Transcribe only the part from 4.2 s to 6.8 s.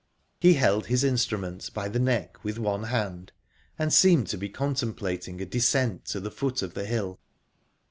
to be contemplating a descent to the foot of